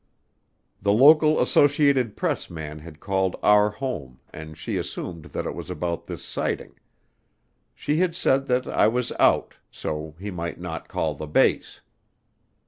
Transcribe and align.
The 0.81 0.91
local 0.91 1.39
Associated 1.39 2.17
Press 2.17 2.49
man 2.49 2.79
had 2.79 2.99
called 2.99 3.35
our 3.43 3.69
home 3.69 4.19
and 4.33 4.57
she 4.57 4.75
assumed 4.75 5.25
that 5.25 5.45
it 5.45 5.53
was 5.53 5.69
about 5.69 6.07
this 6.07 6.23
sighting. 6.25 6.73
She 7.75 7.97
had 7.97 8.13
just 8.13 8.21
said 8.23 8.47
that 8.47 8.65
I 8.65 8.87
was 8.87 9.11
out 9.19 9.57
so 9.69 10.15
he 10.17 10.31
might 10.31 10.59
not 10.59 10.87
call 10.89 11.13
the 11.13 11.27
base. 11.27 11.81